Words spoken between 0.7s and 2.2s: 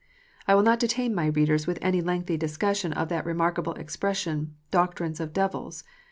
detain my readers with any